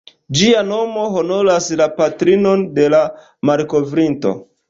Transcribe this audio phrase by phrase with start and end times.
[0.37, 3.05] Ĝia nomo honoras la patrinon de la
[3.51, 4.35] malkovrinto.